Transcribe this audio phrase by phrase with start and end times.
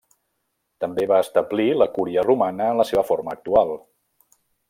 [0.83, 3.73] També va establir la Cúria Romana en la seva forma actual.